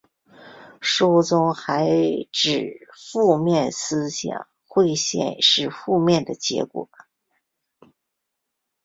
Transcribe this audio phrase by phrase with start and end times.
[0.81, 1.87] 书中还
[2.31, 6.89] 指负面思想会显示负面的结果。